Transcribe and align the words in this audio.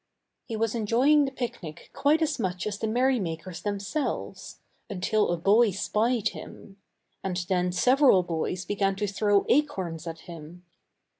He 0.45 0.55
was 0.55 0.73
enjoying 0.73 1.25
the 1.25 1.31
picnic 1.31 1.91
quite 1.93 2.23
as 2.23 2.39
much 2.39 2.65
as 2.65 2.79
the 2.79 2.87
merry 2.87 3.19
makers 3.19 3.61
themselves 3.61 4.57
until 4.89 5.29
a 5.29 5.37
boy 5.37 5.69
spied 5.69 6.29
him. 6.29 6.77
And 7.23 7.35
then 7.47 7.71
several 7.71 8.23
boys 8.23 8.65
began 8.65 8.95
to 8.95 9.05
throw 9.05 9.45
acorns 9.47 10.07
at 10.07 10.21
him. 10.21 10.65